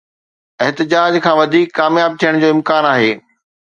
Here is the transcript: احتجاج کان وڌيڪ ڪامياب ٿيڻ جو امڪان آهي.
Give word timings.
احتجاج 0.63 1.13
کان 1.23 1.35
وڌيڪ 1.39 1.67
ڪامياب 1.79 2.11
ٿيڻ 2.21 2.33
جو 2.41 2.47
امڪان 2.55 2.83
آهي. 2.93 3.11